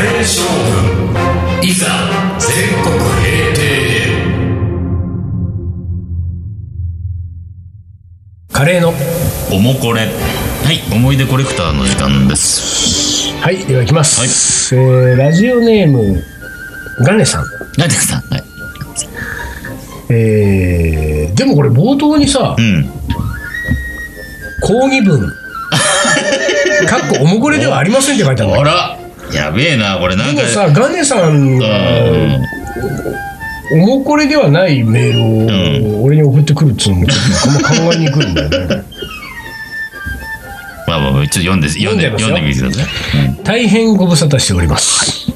[0.00, 0.40] カレー将
[1.60, 1.86] 軍いざ
[2.38, 3.60] 全国平定
[8.50, 8.94] カレーの。
[9.54, 10.00] おもこれ。
[10.00, 13.34] はい、思い出コレクターの時間です。
[13.42, 13.58] はい。
[13.66, 16.22] では行きます、えーラジオネーム
[17.04, 17.44] ガネさん。
[17.76, 18.42] 何ですかはい。
[20.14, 22.90] えーでもこれ冒頭にさうん。
[24.62, 25.20] 抗議文。
[26.88, 28.99] かっこおもこれではありませんって書いてあるんだあら
[29.34, 30.34] やべえな、これなんか。
[30.34, 31.66] でもさガネさんが
[32.10, 32.46] うん。
[33.72, 38.82] おもこれではないメールを俺に送ってくるっつうのもちょっとあんま考えにくいんだよね。
[40.88, 42.84] まあまあまあ、ちょっと読んで、読んで、読んでみてください。
[43.44, 45.32] 大変ご無沙汰しております、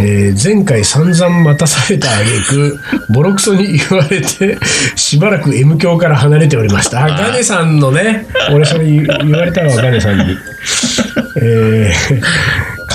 [0.00, 2.80] えー前回散々待たされた挙句
[3.12, 4.56] ボロクソに言われて
[4.94, 7.04] しばらく M 教から離れておりました。
[7.04, 10.24] あガネさんのね俺それ言言われたのはガネさんに。
[11.42, 12.22] えー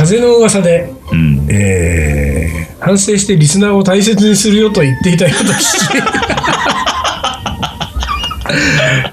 [0.03, 1.47] 風の噂でうん。
[1.49, 5.57] えー反省してリスナーを大切にするよと言っていたよと聞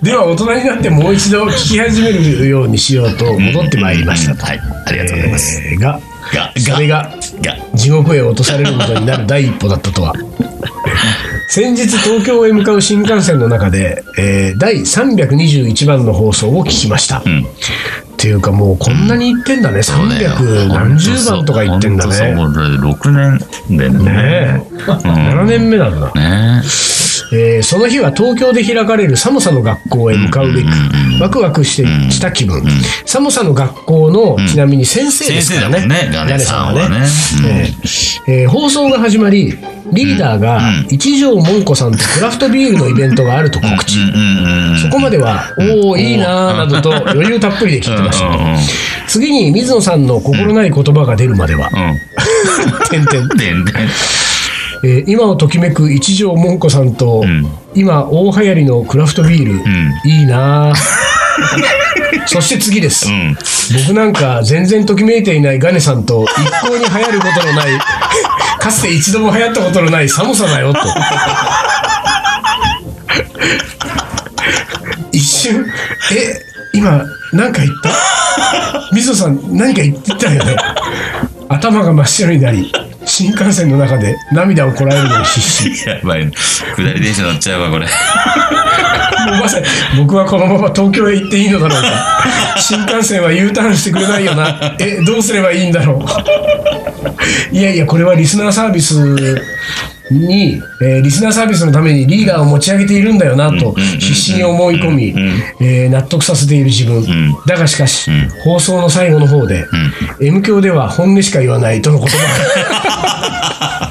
[0.01, 5.63] きでは大人になってもう一度聞き始めるようにしようと戻ってまいりましたと、はい、ありがとうございます。
[5.63, 6.01] えーが
[6.33, 10.15] が、それがが、地獄へ落とされることになる第一歩だったとは。
[11.49, 17.47] 先日東京へ向かう新幹線の中で、えー第321番の放送を聞きました、うん。
[18.21, 22.13] っていうかもうこんなに言ってんだね、300何十番とか言ってんだね。
[22.13, 22.53] そう、もう。
[22.53, 24.05] 6年だよね。
[24.05, 26.63] ねえ、7年目なんだ、ね
[27.33, 30.67] えーその日は東京で開かれる寒さの学校へ向かうべく
[31.21, 32.63] ワクワクしてした気分、
[33.05, 37.07] 寒さの学校のちなみに先生ですからね、先生だもんねガネさんはね。
[38.27, 39.57] え放送が始まり
[39.93, 43.99] リーダーが一条もんこさんとクラフトビールのイベントがあると告知。
[44.83, 45.53] そこまでは、
[45.85, 48.29] おお、いいなーなどと余裕たっぷりで聞いてました。
[49.09, 51.69] 次に水野さんの心ない言葉が出るまでは、
[52.91, 53.29] てんてん。
[54.85, 57.47] えー今をときめく一条もんこさんと、ん。
[57.75, 59.61] 今大流行りのクラフトビール、ん。
[60.05, 60.77] いいなー
[62.27, 63.37] そして次です、うん。
[63.87, 67.71] 僕なんか全然ときめいていないガネさんと一向に流行ることのない
[68.61, 70.81] かつて一度も流行ったことのない寒さだよと。
[75.13, 75.67] 一瞬
[76.13, 76.41] え
[76.73, 77.91] 今何か言った？
[78.93, 80.57] 水野さん何か言ってたよね。
[81.49, 82.73] 頭が真っ白になり
[83.11, 86.31] 新幹線の中で涙をこらえるのに必死 やばい。
[86.31, 87.87] 下り電車乗っちゃうわ、これ。
[87.87, 89.67] もうまさに
[89.99, 96.03] 僕はこのまま東京へ行っていいのだろうか新幹線は U ターンしてくれないよなえどうすればいいんだろ
[97.53, 98.95] ういやいやこれはリスナーサービス
[100.11, 105.15] に、えーリスナーサービスのためにリーダーを持ち上げているんだよなと必死に思い込み、
[105.61, 107.05] えー納得させている自分、
[107.47, 108.11] だがしかし、
[108.45, 109.65] 放送の最後の方で、
[110.21, 113.91] M 教では本音しか言わないとの言葉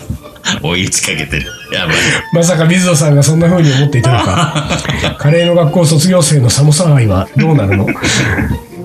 [0.55, 1.45] が追い打ちかけてる。
[1.71, 1.95] やばい。
[2.33, 4.67] まさか水野さんがそんな風に思っていたのか。
[5.19, 7.85] カレーの学校卒業生の寒さ愛はどうなるの？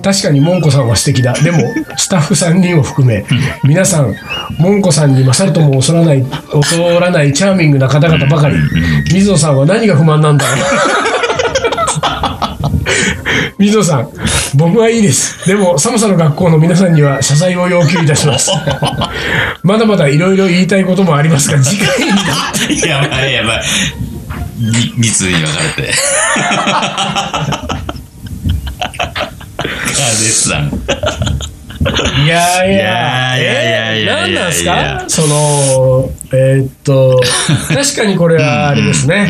[0.05, 1.33] 確かにモンコさんは素敵だ。
[1.33, 1.57] でも、
[1.97, 3.25] スタッフ3人を含め、
[3.63, 4.13] 皆さん、
[4.59, 8.55] モンコさんに勝るとも恐らない、恐らないチャーミングな方々ばかり。
[9.11, 10.57] 水野さんは何が不満なんだろう。
[13.57, 14.09] 水野さん、
[14.53, 15.47] 僕はいいです。
[15.47, 18.51] でも、寒さの学校の皆さんには謝罪を要求いたします。
[19.63, 22.09] まだまだいろいろ言いたいこともありますが、次回に
[22.87, 23.63] やばいやばい。
[24.59, 25.93] み密に分かれて。
[29.93, 30.71] さん。
[32.25, 35.03] いやいや、いやいやいや何なんですか？
[35.07, 37.21] その、えーっと、
[37.73, 39.27] 確かにこれはあれですね、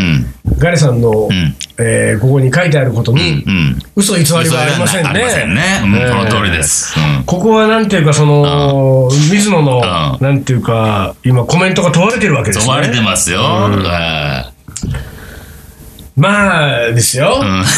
[0.57, 3.79] ガレさんの、んえーここに書いてあることに、うん。
[3.97, 5.09] 嘘偽りはありませんね。
[5.11, 5.13] ん
[5.55, 5.81] ね。
[5.83, 6.93] うん、えーこの通りです。
[6.97, 7.23] うん。
[7.25, 12.65] ここはなんていうか、その、水野の、うなんていうか、今コメントが問われてるわけですね。
[12.65, 13.41] 問われてますよ。
[13.41, 14.51] は
[16.15, 17.41] まあ、ですよ。
[17.43, 17.65] いうん。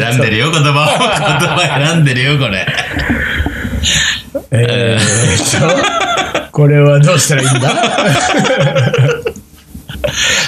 [0.00, 0.72] 選んでるよ、言葉を。
[0.98, 2.66] 言葉選んでるよ、これ。
[4.52, 5.58] えー
[6.38, 7.74] っと、これはどうしたらいいんだ？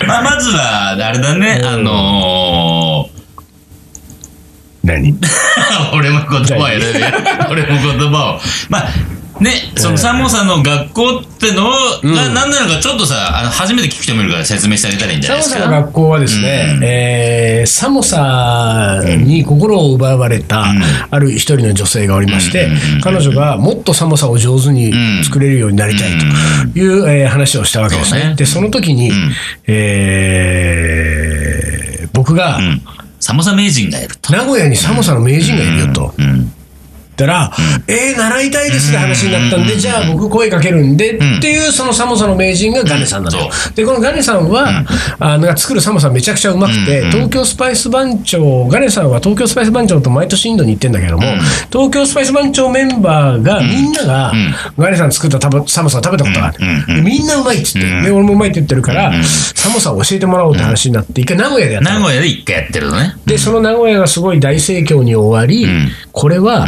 [0.07, 3.09] まあ、まずは、あれだね、あの
[4.85, 5.15] 何？
[5.15, 5.17] ー、
[5.95, 7.07] 俺も言葉を選べよ。
[7.51, 8.41] 俺も言葉を。
[8.69, 8.89] まあ、
[9.40, 15.59] ね、そのサモさんの学校ってのを、が何なのかちょっとさ、あの初めて聞く人もいるから説明してあげたらいいんじゃないですか。
[15.61, 16.85] サモサの学校はですね、うん。
[16.85, 20.64] えーサモサに心を奪われた、
[21.11, 23.01] ある一人の女性がおりまして、うん。
[23.03, 24.92] 彼女がもっとサモサを上手に
[25.25, 26.11] 作れるようになりたい
[26.72, 28.35] という、えー話をしたわけですね。
[28.37, 29.33] で、その時に、ん。
[29.66, 32.81] えー僕が、うん。
[33.20, 34.33] サモサ名人がいると。
[34.33, 36.14] 名古屋にサモサの名人がいるよと。
[36.18, 36.53] うん。
[37.17, 37.51] 言ったら、
[37.89, 43.39] えー、習いたいですって話になったんで、じゃあ僕声かけるんで、っていうその寒さの名人がガネさんなの。
[43.75, 44.85] で、このガネさんは、
[45.19, 51.23] あの作る寒さめちゃくちゃうまくて、東京スパイス番長、ガネさんは東京スパイス番長と毎年インドに行ってんだけども、
[51.71, 54.33] 東京スパイス番長メンバーが、みんなが、
[54.77, 56.59] ガネさん作った寒さを食べたことがある。
[56.87, 62.01] でみんなうまいっつって、で、俺もうまいって言ってるから、寒さを教えてもらおうって話になって、一回名古屋でやったの。
[62.01, 63.15] 名古屋で一回やってるのね。
[63.25, 65.91] で、その名古屋がすごい大盛況に終わり、ん。
[66.13, 66.67] これは、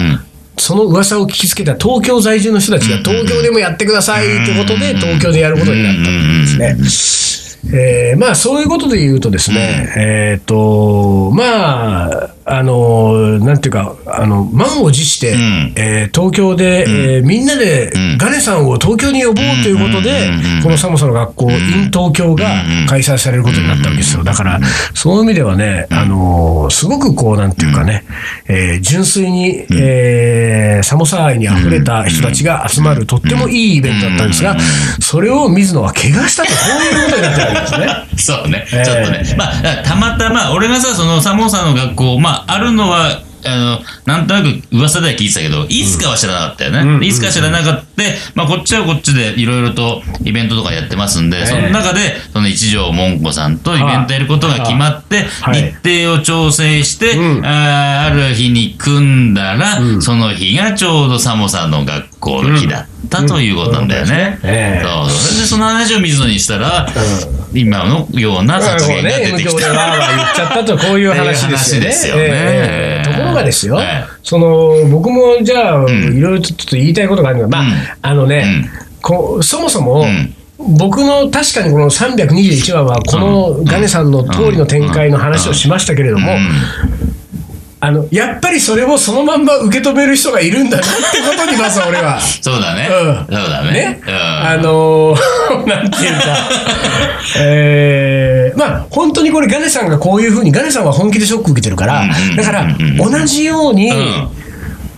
[0.58, 7.38] その噂を聞きつけた東京在住の人たちが東京でもやってくださいということで、東京でやることになったということですね。
[7.74, 15.72] えーまあそういうことで言うとですね、えっ、と、まあ、あの、なんていうか、あの、満を持して、ん。
[15.76, 20.30] えー東京で、えーみんなでガネさんを東京に呼ぼうということで、
[20.62, 22.46] この寒さの学校、in 東京が
[22.88, 24.24] 開催されることになったわけですよ。
[24.24, 24.60] だから、
[24.94, 28.04] その意味ではね、あの、すごくこう、なんていうかね、
[28.48, 34.56] えー純粋に、えー寒さ愛に溢れた人たちが集まるとってもいいイベントだったんですが、
[35.00, 37.88] それを水野は怪我したと、こういうことになってるわけですね。
[38.16, 38.84] そうね、えー。
[38.84, 39.34] ちょっとね。
[39.36, 39.52] まあ、
[39.84, 46.78] たまたま、俺がさ、そのサモーサの学校、まあ、あるのは、あの、なんとなく噂では聞いてたけど、いつかは知らなかったよね。
[46.80, 47.00] うん。
[47.00, 47.88] でいつか知らなかった。
[48.34, 55.74] まあ、こっちはこっちでいろいろとイベントとかやってますんで、その中で、その一条もんこさんとイベントやることが決まって、はい。
[55.82, 57.44] 日程を調整して、うん。
[57.44, 64.38] あーある日に組んだら、その日がちょうどサモさんの学校の日だったということなんだよね。
[64.42, 64.48] うん。
[64.48, 65.10] ええそう。
[65.10, 66.88] それで、その話を水野にしたら、
[67.52, 69.44] 今のような発言が出てきた。
[69.44, 71.56] 言っちゃったと、こういう話で
[71.92, 73.02] すよね。
[73.04, 77.72] ところがですよ、はいその、僕もじゃあ、いろいろとちょっと言いたいことがあるのが、まあ、うん。
[78.02, 78.70] あのね、
[79.02, 80.34] こうそもそも、ん。
[80.58, 86.32] 僕の確かにこの321話は、このガネさんの通りの展開の話をしましたけれども、
[87.80, 92.20] あの、やっぱりそれをそのまんま受け止める人がいるんだなってことに、まず俺は。
[92.42, 92.88] そうだね。
[92.90, 93.72] うんそうだね。
[93.72, 95.18] ね、うんあのー
[95.68, 96.36] なんていうか、
[97.38, 102.04] えーまあ、本当にこれ、ガネさんがこういうふうに、ガネさんは本気でショック受けてるから
[102.36, 102.66] だから、
[102.98, 104.28] 同じように、ん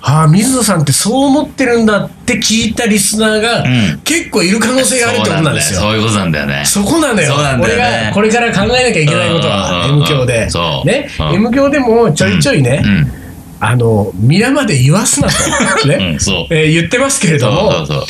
[0.02, 5.80] ああ、水野さんってそう思ってるんだって聞いたリスナーが、ん結構いる可能性があるってことなんですよ。
[5.80, 6.62] そういうことなんだよね。
[6.64, 7.34] そこなのよ。
[7.34, 10.82] そうなんだよね俺がこれから考えなきゃいけないことは、M 教でそ。
[10.84, 13.12] うね、うん M 教でもちょいちょいね、うん。
[13.60, 15.34] あの、皆まで言わすなと、
[15.88, 15.94] ね？
[16.12, 18.04] うんそうえー言ってますけれどそうも、そうそう。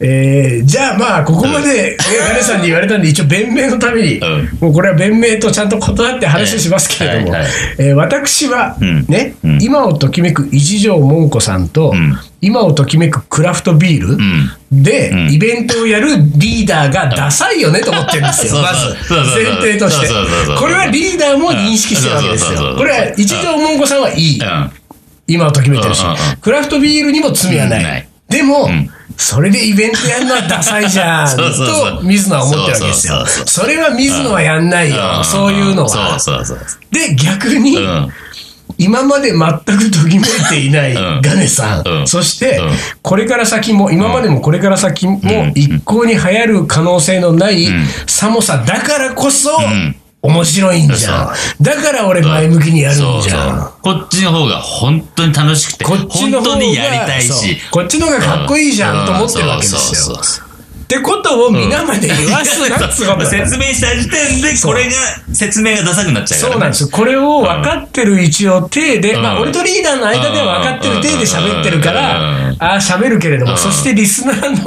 [0.00, 1.96] えーじゃあまあ、ここまで、ね、
[2.28, 4.58] ガネさんに言われたんで、一応弁明のために、うん。
[4.60, 7.36] もうこれは弁明とちゃんと断って話をしますけれども、
[7.78, 9.06] えー私は、うん。
[9.08, 9.62] ね、うん。
[9.62, 12.18] 今をときめく一条もんこさんと、ん。
[12.40, 14.82] 今をときめくクラフトビール、ん。
[14.82, 15.32] で、ん。
[15.32, 20.08] イベントをやるリーダーがダサいよねと思ってるんですよ、まず前提として。
[20.58, 22.74] これはリーダーも認識してるわけですよ。
[22.76, 24.40] これは一条もんこさんはいい。
[24.40, 24.70] うん。
[25.26, 26.04] 今をときめいてるし。
[26.40, 28.08] クラフトビールにも罪はない。
[28.28, 31.28] でも、んそれでイベントやるのはダサいじゃん。
[31.36, 33.24] と水野は思ってるわけですよ。
[33.46, 36.18] それは水野はやんないよ、そういうのは。
[36.18, 36.58] そうそうそう。
[36.90, 38.12] で、逆に、うん。
[38.76, 41.20] 今まで全くときめいていないうん。
[41.22, 42.08] ガネさん、うん。
[42.08, 42.70] そしてうん。
[43.02, 45.52] これから先も今までもこれから先もん。
[45.54, 47.86] 一向に流行る可能性のないん。
[48.06, 49.94] 寒さだからこそん
[50.24, 51.62] 面白いんじゃん。
[51.62, 53.58] だから俺前向きにやるんじゃん。
[53.58, 53.70] う。
[53.82, 57.58] こっちの方が本当に楽しくて、こっちの方が本当にやりたいし。
[57.70, 60.16] こっちの方がかっこいいじゃんと思ってるわけですよ。
[60.84, 64.90] ってことを皆まで言わすなっつうことだよ説明した時点で、これが、
[65.34, 66.52] 説明がダサくなっちゃうから、ね。
[66.52, 66.88] そうなんですよ。
[66.90, 69.22] これを分かってる一応体で、うん。
[69.22, 73.58] まあ俺とリーダーの間では分かってる体で喋ってるからうん、ああ喋るけれども、うん。
[73.58, 74.58] そしてリスナーの、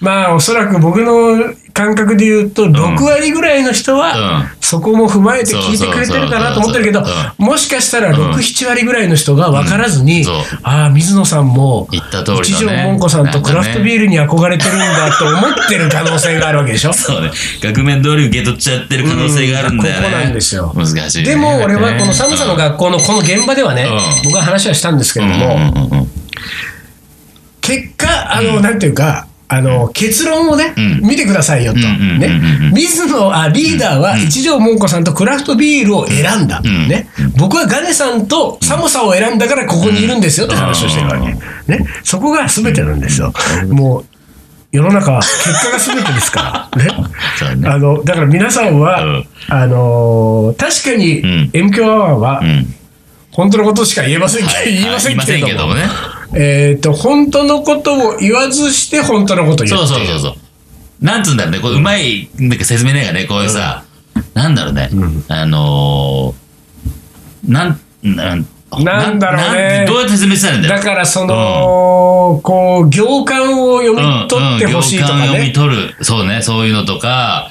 [0.00, 7.02] まあおそらく僕の感覚で言うと、6割ぐらいの人はうん、そこも踏まえて聞いてくれてるかなと思ってるけど
[7.38, 10.24] もしかしたら6、7割ぐらいの人が分からずに
[10.62, 16.92] ああ、水野さんも、一条もんこさんとクラフトビールに憧れてるんだと思ってる可能性があるわけでしょ？
[16.94, 17.32] そうね。
[17.60, 20.06] 額面通り受け取っちゃってる可能性があるんだよね。
[20.06, 21.30] うんここなんですよ難しいね。
[21.30, 26.06] でも俺はこの寒さのが学校のこの現場ではね、うん僕は話はしたんですけれども、
[27.60, 31.78] 結果、あの、なんていうか、あの、結論をね、うん見てくださいよと。
[31.80, 32.40] ね。
[32.72, 36.60] 水野、あ、リーダーは一条もんこさんとクラフトビールを選んだ。
[36.60, 37.08] んね。
[37.36, 41.34] 僕はガネさんと寒さを選んだからここにいるんですよって話をしてるわけ。
[41.76, 41.84] ね。
[42.04, 43.32] そこが全てなんですよ。
[43.70, 44.04] もう、
[44.70, 46.84] 世の中は結果が全てですから。
[46.84, 46.90] ね。
[47.68, 52.74] あの、だから皆さんは、うんあのー確かにうん M 強アワーは、うん。
[53.32, 55.74] 本当のことしか言えませんけど、はい言いませんけれども。
[55.74, 60.38] 言いませんけどもねえっ、と、本当のことを言わずして、本当のことを言そってるうそうそうそ
[61.00, 61.04] う。
[61.04, 61.60] なんつうんだろうね。
[61.60, 63.84] こううまい、なんか説明ねえがね、こういうさ、
[64.34, 64.90] なんだろうね。
[65.28, 68.46] あのー、なん、なん、
[68.78, 70.76] なんだろうねなどうやって説明したらいいんだよ。
[70.76, 75.52] だから、その、こう、行間を読み取ってほしいとかうんうん行間を読みね。
[75.52, 76.04] 取る。
[76.04, 77.50] そうね、そういうのとか、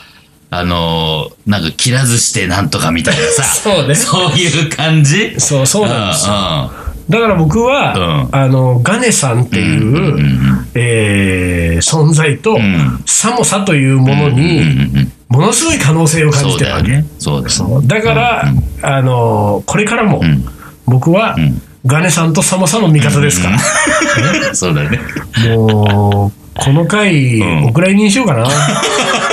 [0.52, 3.44] あのー、なんか切らずしてなんとかみたいなさ。
[3.46, 6.72] そうねそういう感じそう、そうなんですよ。
[7.10, 7.20] よ。
[7.20, 16.92] だから僕は、うんあの、ガネさんっていう、うんえー存在と、ん寒さというものうんに、ものすごい可能性を感そじてるわけ。
[16.92, 17.06] ね。
[17.18, 18.46] そうだから、
[18.82, 20.44] あの、これからも、ん
[20.86, 23.60] 僕は、んガネさんと寒さの味方ですから。
[24.54, 25.00] そうだよね。
[25.56, 28.46] もう、この回、うんお蔵入りにしようかな。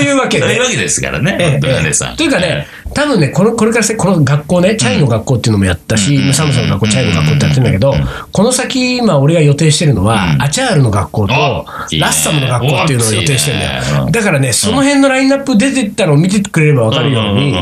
[0.00, 0.62] いうわけでという。
[0.62, 1.36] わけですからね。
[1.40, 2.16] ええさん。
[2.16, 6.34] というかね、多分ね、このこれから先、この学校ね、チャイの学校っていうのもやったし、うん。
[6.34, 7.94] サムさんの学校、チャイの学校ってやってるんだけど、
[8.32, 10.42] この先、今、俺が予定してるのは、うん。
[10.42, 11.64] アチャールの学校と、ラ
[12.08, 13.98] ッサムの学校っていうのを予定してるんだ。
[13.98, 14.08] よ。
[14.10, 17.52] だからね、その辺のラインナップ出てったのを見てくれればわかるように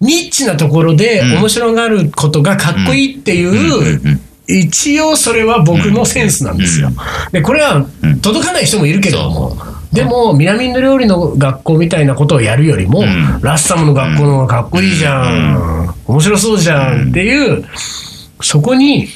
[0.00, 6.90] ニッチなところで面白がることがかっこいいっていう、一応それは僕のセンスなんですよ。
[7.30, 7.86] で、これは
[8.20, 9.49] 届かない人もいるけれども、
[9.92, 13.40] でも、南インド料理の学校みたいなことをやるよりも、ん。
[13.42, 17.64] ラッサムの学校の方がかっこいいじゃん、面白そうじゃんっていう、
[18.40, 19.08] そこに、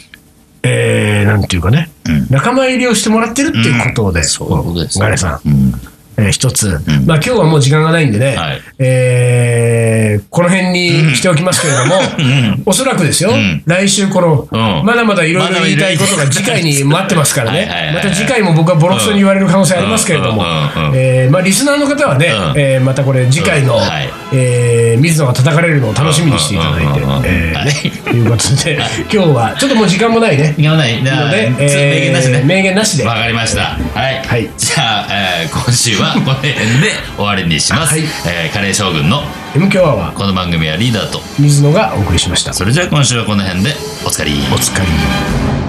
[0.62, 2.26] えー、なんていうかね、うん。
[2.30, 5.74] 仲間入りをしてもらってるっていうことで、そういうことですよガレさん、うん
[6.16, 7.06] えー一つ、ん。
[7.06, 8.60] まあ今日はもう時間がないんでね、はい。
[8.78, 12.62] えーこの辺にしておきますけれども、ん。
[12.66, 13.62] おそらくですよ、ん。
[13.66, 14.86] 来週この、うん。
[14.86, 17.86] まだまだいろいろ言いたいことが次回に待ってますからはいはいはいはい。
[17.94, 20.44] ね、また次回も僕はボロクソに言われる可能性ありますけれども。
[20.94, 22.60] えーまあリスナーの方はね、うん。
[22.60, 24.08] えーまたこれ次回の、うんはい。
[24.32, 28.78] えー水野が叩かれるのを楽しみにしていただいて、えーということで、
[29.12, 30.54] 今日はちょっともう時間もないね。
[30.56, 31.02] いかない。
[31.02, 32.42] ので、つ名言なしね。
[32.44, 33.04] 名言なしで。
[33.04, 33.76] わかりました。
[33.98, 34.22] はい。
[34.24, 34.48] はい。
[34.56, 35.06] じゃあ、
[35.42, 36.58] えー今週はこの辺で
[37.16, 37.92] 終わりにします。
[37.92, 39.22] はいえーカレー将軍の
[39.54, 42.52] M 強アワー、この番組はリーダーと、水野がお送りしました。
[42.52, 43.70] それじゃあ今週はこの辺で
[44.06, 44.32] おつかり。
[44.52, 45.63] お疲れ。